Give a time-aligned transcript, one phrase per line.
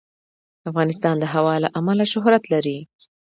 [0.69, 2.77] افغانستان د هوا له امله شهرت لري.